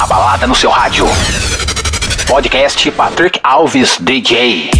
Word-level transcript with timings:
A 0.00 0.06
balada 0.06 0.46
no 0.46 0.54
seu 0.54 0.70
rádio. 0.70 1.04
Podcast 2.26 2.90
Patrick 2.92 3.38
Alves 3.44 3.98
DJ. 4.00 4.79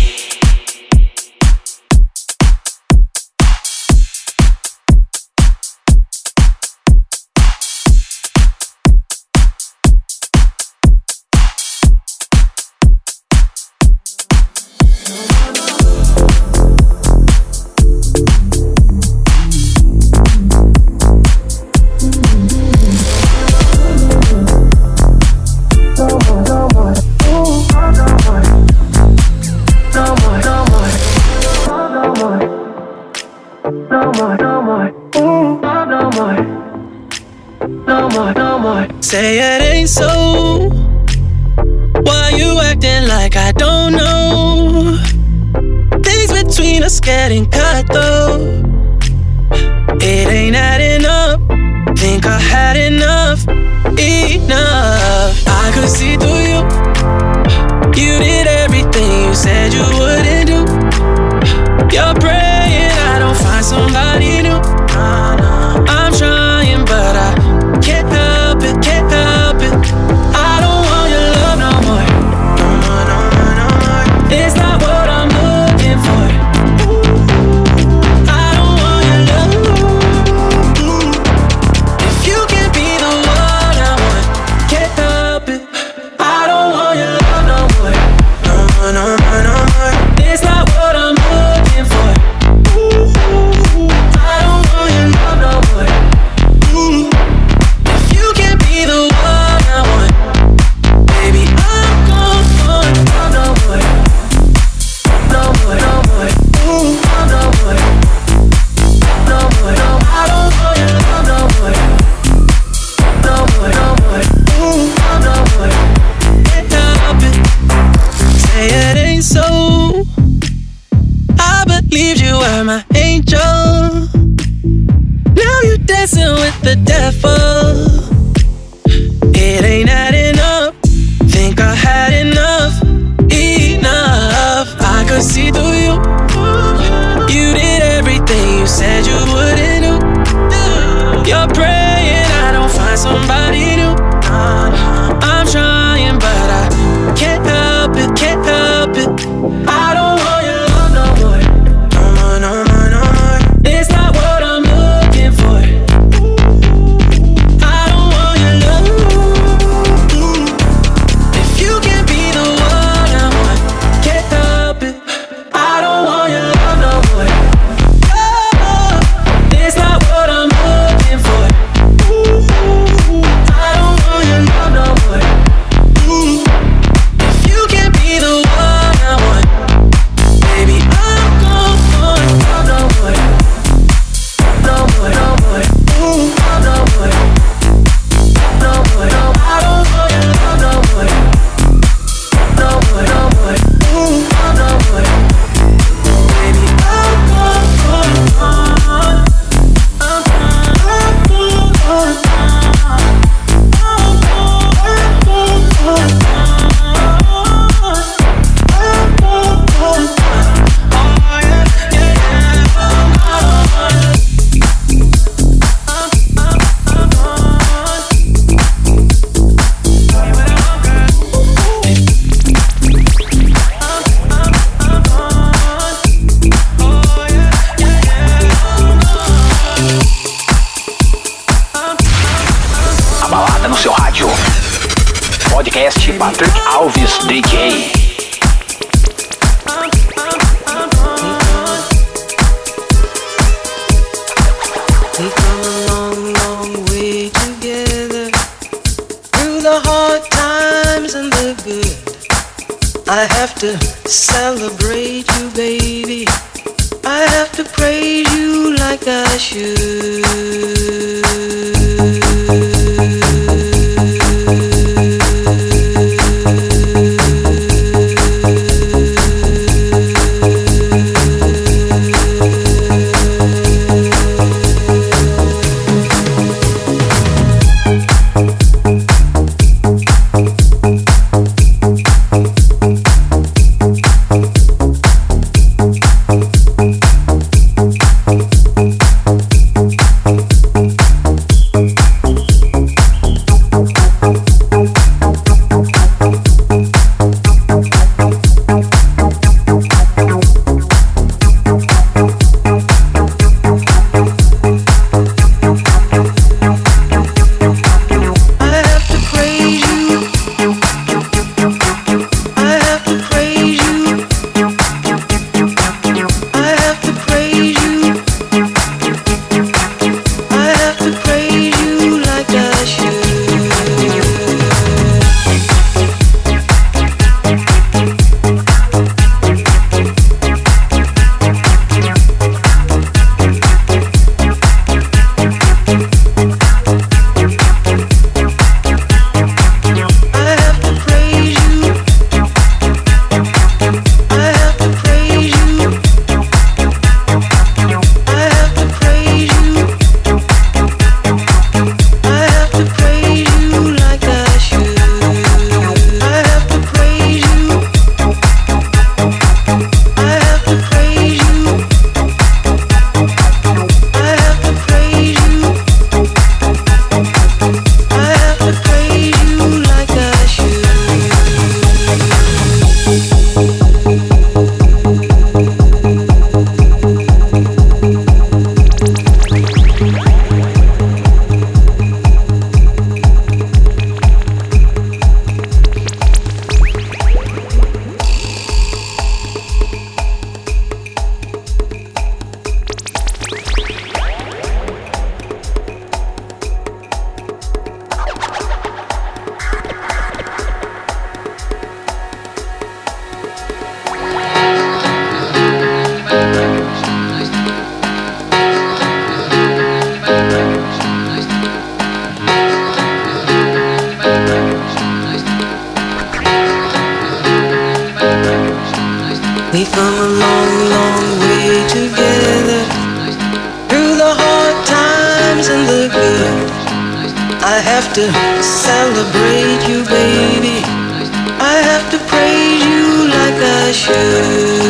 shoes 433.92 434.89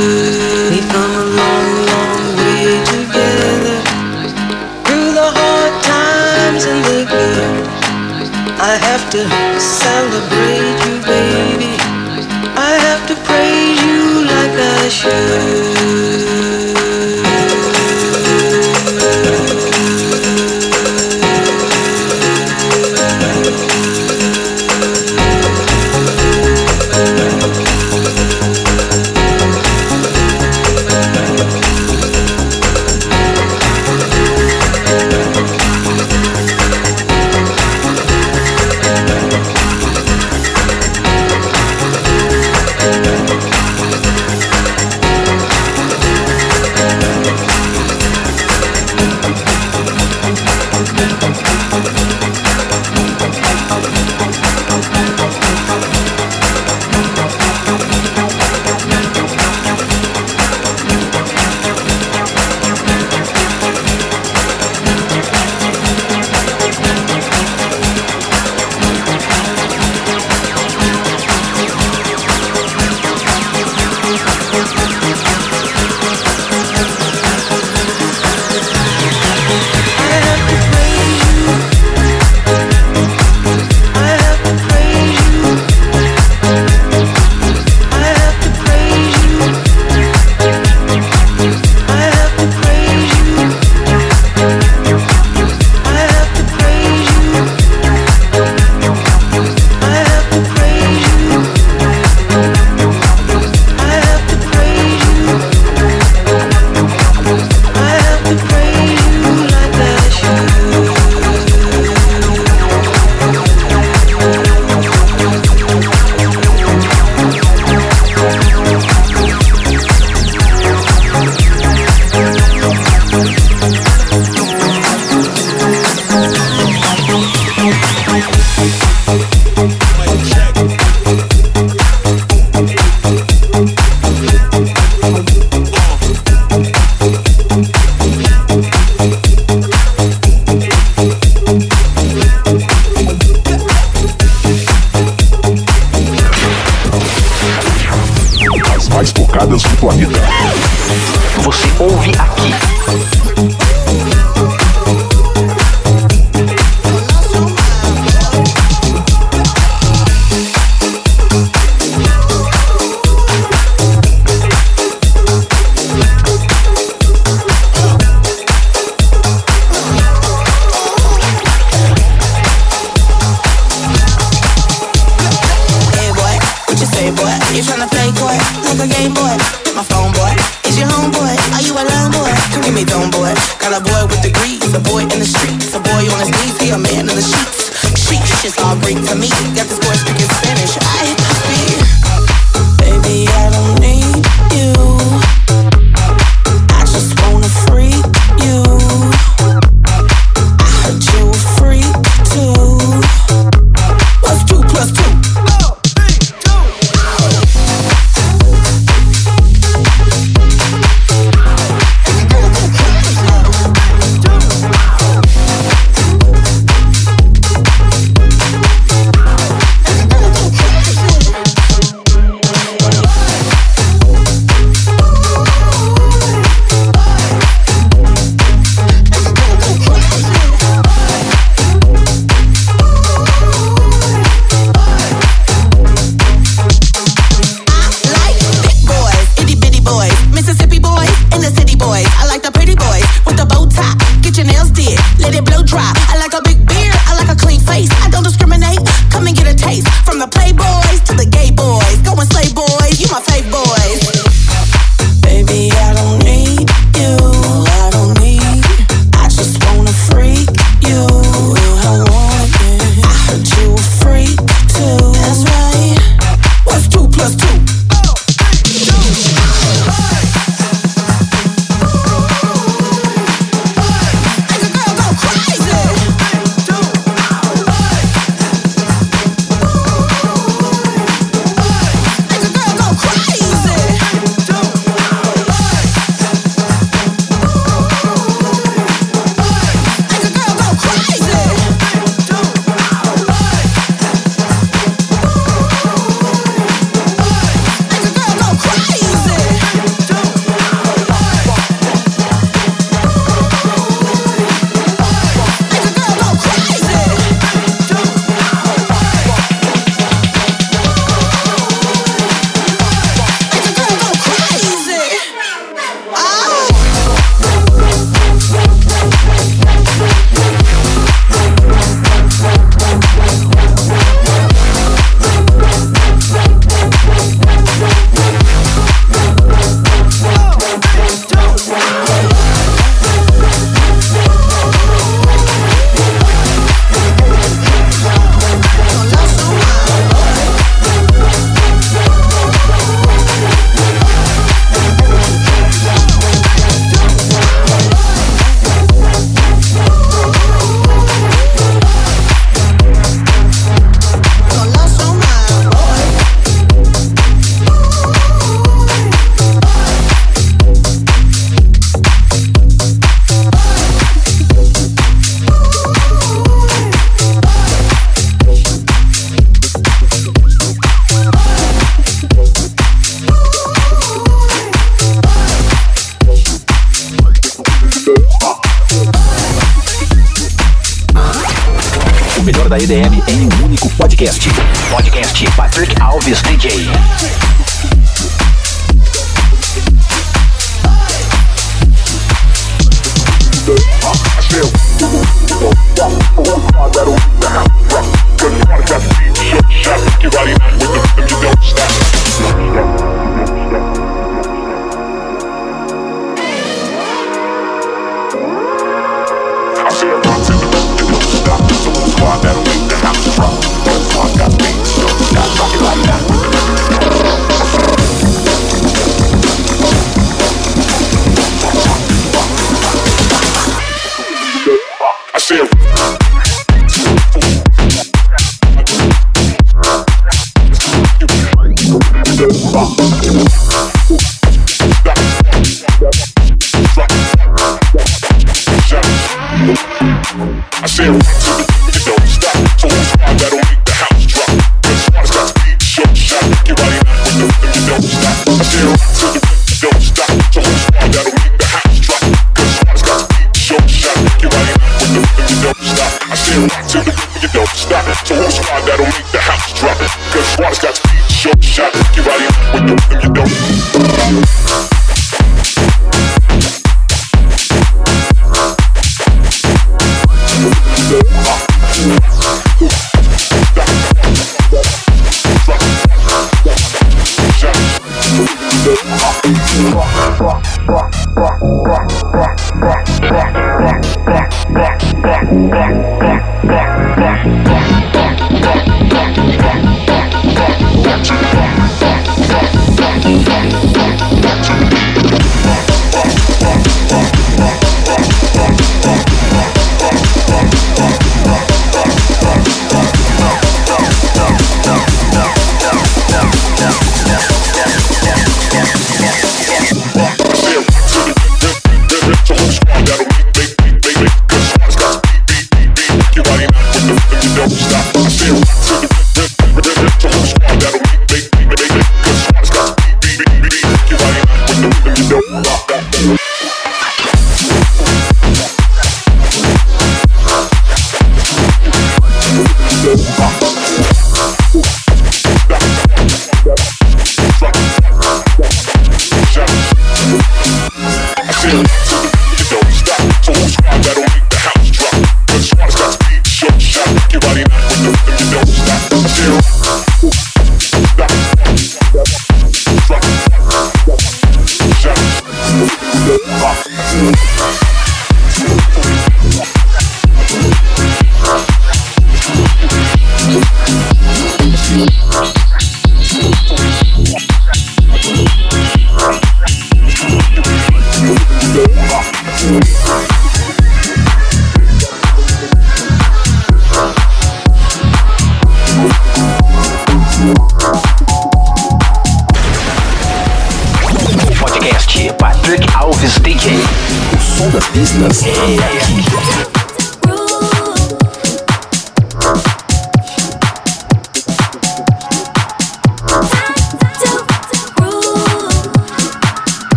Every 439.60 439.76
time 439.76 441.20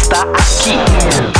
está 0.00 0.22
aqui. 0.22 1.39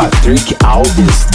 Patrick 0.00 0.56
Alves 0.62 1.29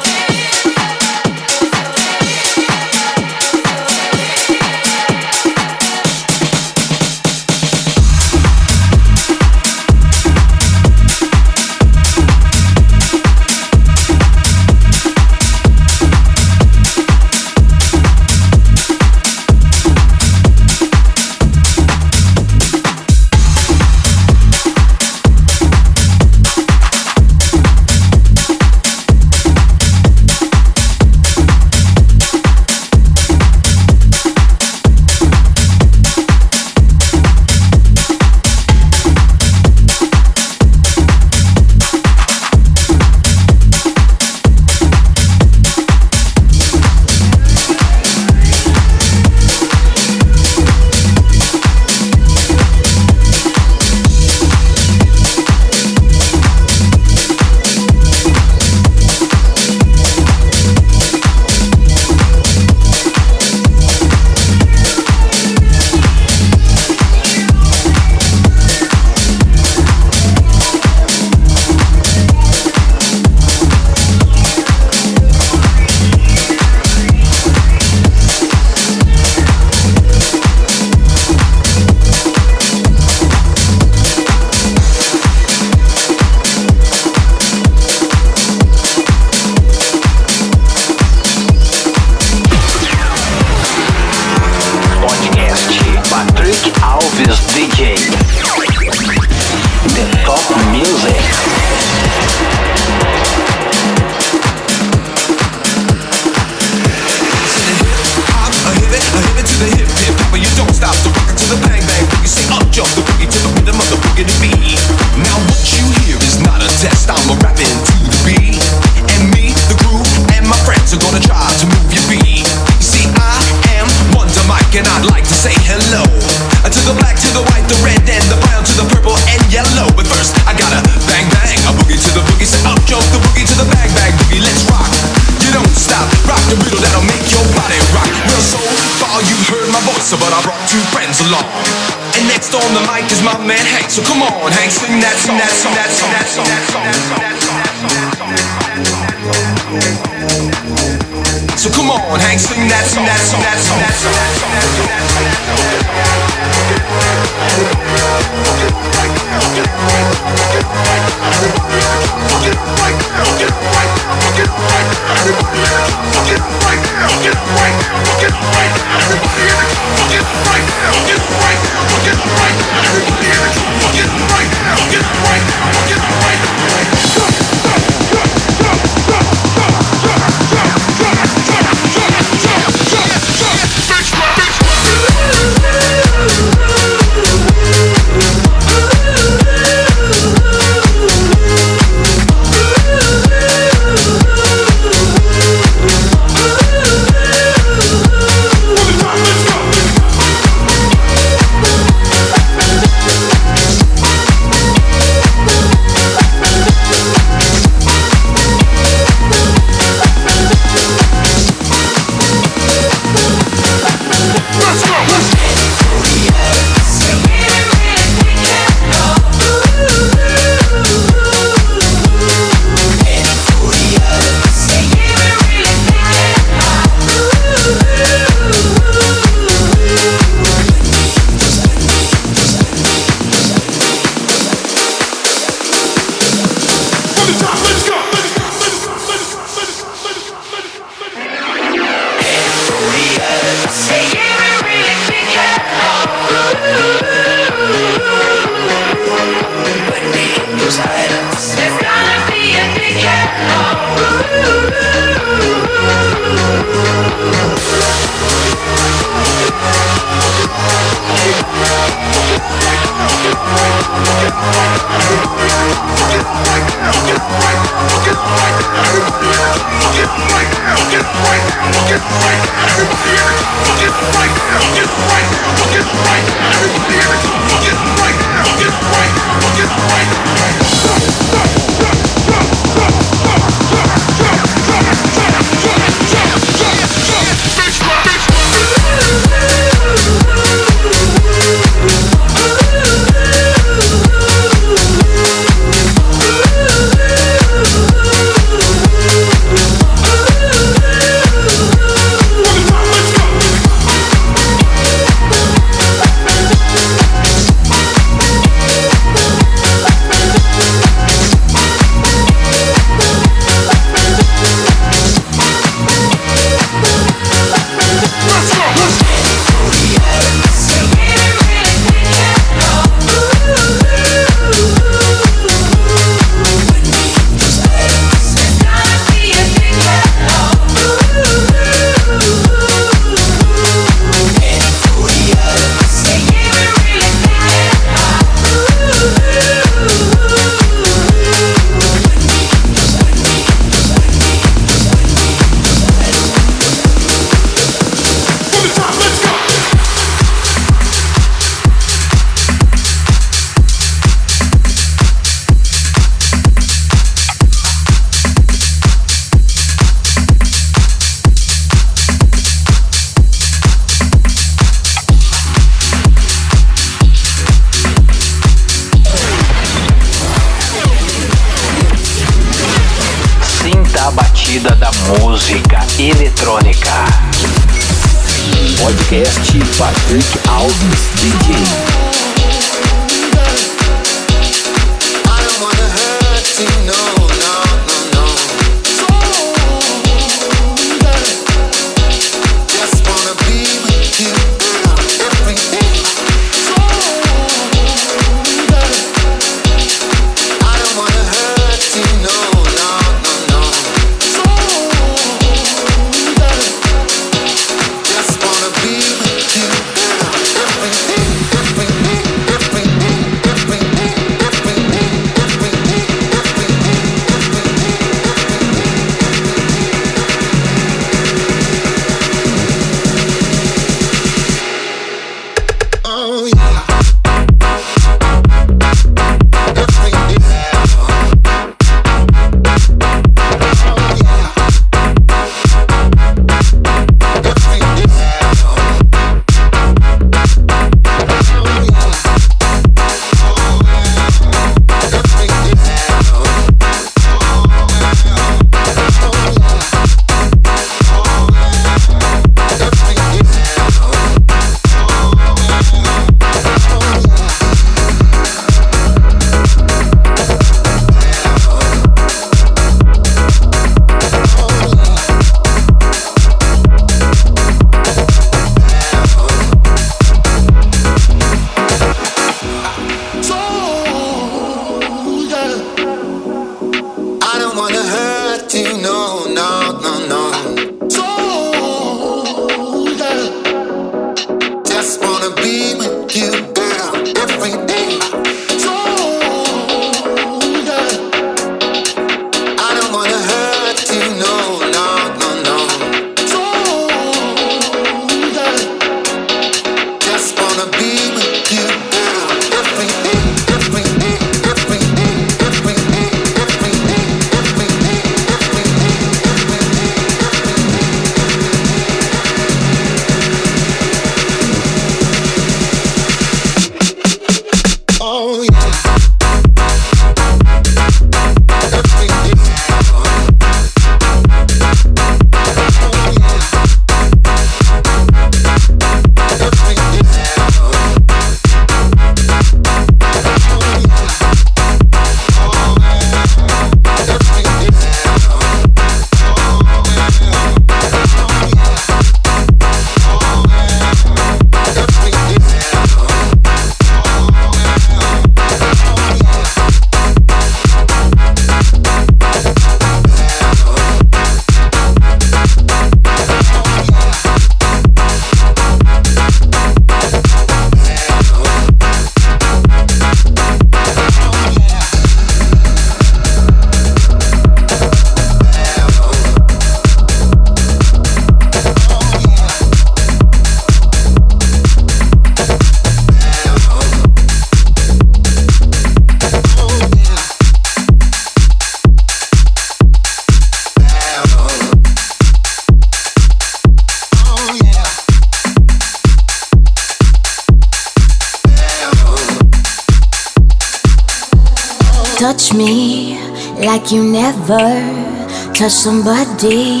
never 597.44 598.72
touched 598.72 599.02
somebody 599.06 600.00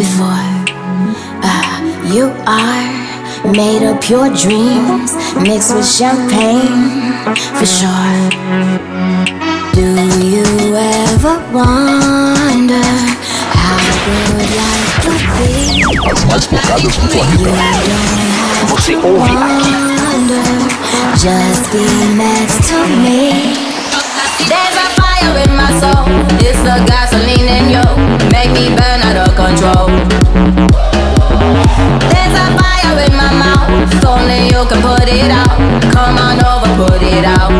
before. 0.00 0.48
Uh, 1.44 1.76
you 2.14 2.26
are 2.46 2.88
made 3.52 3.82
of 3.88 4.00
pure 4.00 4.30
dreams 4.44 5.10
mixed 5.46 5.74
with 5.74 5.86
champagne 5.86 7.12
for 7.58 7.66
sure. 7.78 8.20
Do 9.76 9.88
you 10.32 10.48
ever 10.74 11.36
wonder 11.52 12.88
how 13.60 13.80
good 14.06 14.48
life 14.60 14.92
could 15.04 15.24
be? 15.36 15.52
As 16.10 16.24
mais 16.24 16.46
tocadas 16.46 16.96
do 16.96 17.08
planeta. 17.12 17.50
Você 18.68 18.96
ouve 18.96 19.36
aqui. 19.36 19.98
Wonder, 20.18 20.50
just 21.16 21.70
be 21.72 21.84
next 22.16 22.68
to 22.68 22.78
me. 23.02 23.67
In 25.38 25.54
my 25.56 25.70
soul. 25.78 26.04
It's 26.40 26.58
the 26.66 26.76
gasoline 26.86 27.48
in 27.48 27.70
you. 27.70 27.86
Make 28.32 28.50
me 28.52 28.74
burn 28.74 29.00
out 29.06 29.16
of 29.28 29.34
control. 29.36 29.86
There's 32.10 32.34
a 32.34 32.46
fire 32.58 32.98
in 33.06 33.12
my 33.16 33.30
mouth. 33.44 34.04
Only 34.04 34.46
you 34.50 34.66
can 34.66 34.80
put 34.82 35.08
it 35.08 35.30
out. 35.30 35.56
Come 35.94 36.18
on 36.18 36.38
over, 36.44 36.70
put 36.88 37.02
it 37.02 37.24
out. 37.24 37.52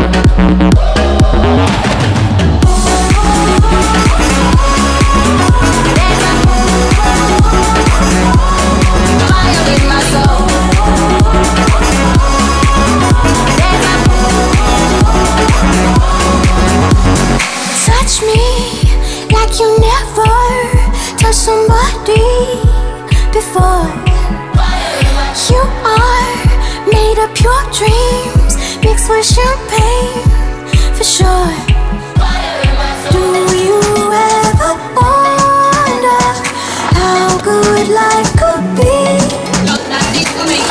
Before. 23.49 23.89
You 25.49 25.61
are 25.93 26.29
made 26.85 27.17
of 27.17 27.33
pure 27.33 27.65
dreams 27.73 28.53
mixed 28.83 29.09
with 29.09 29.25
champagne 29.25 30.21
for 30.93 31.03
sure. 31.03 31.53
Do 33.09 33.23
you 33.65 33.79
ever 34.13 34.73
wonder 34.93 36.25
how 36.93 37.41
good 37.41 37.87
life 37.89 38.29
could 38.37 38.65
be? 38.77 38.97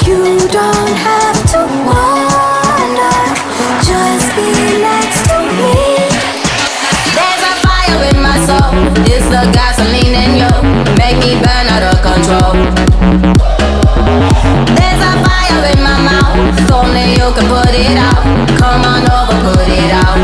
You 0.06 0.38
don't 0.48 0.94
have 1.08 1.38
to 1.52 1.60
wonder, 1.84 3.18
just 3.88 4.28
be 4.36 4.48
next 4.86 5.20
to 5.28 5.36
me. 5.58 5.74
There's 7.16 7.42
a 7.42 7.54
fire 7.66 8.02
in 8.10 8.18
my 8.22 8.38
soul. 8.46 8.70
It's 9.12 9.26
the 9.34 9.42
gasoline 9.52 10.14
in 10.24 10.30
you. 10.42 10.52
Make 10.96 11.18
me 11.18 11.32
burn 11.42 11.57
control. 12.28 12.52
There's 14.76 15.00
a 15.00 15.12
fire 15.24 15.64
in 15.72 15.80
my 15.82 15.96
mouth. 16.08 16.36
Only 16.70 17.12
you 17.16 17.28
can 17.32 17.46
put 17.48 17.72
it 17.72 17.96
out. 17.96 18.22
Come 18.58 18.82
on 18.84 19.02
over, 19.08 19.36
put 19.48 19.68
it 19.68 19.90
out. 19.90 20.18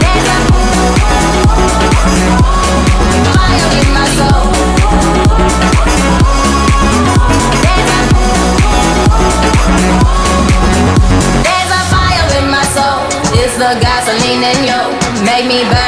There's 0.00 0.28
a 0.28 0.40
fire 3.28 3.70
in 3.80 3.88
my 3.92 4.06
soul. 4.16 4.42
There's 11.44 11.70
a 11.70 11.82
fire 11.92 12.28
in 12.38 12.46
my 12.50 12.64
soul. 12.74 12.98
It's 13.40 13.54
the 13.58 13.70
gasoline 13.80 14.42
in 14.42 14.64
you. 14.64 14.80
Make 15.24 15.46
me 15.46 15.64
burn 15.64 15.87